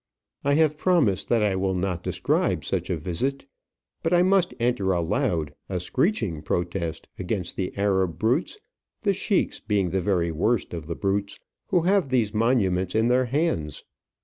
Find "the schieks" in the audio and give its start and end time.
9.03-9.59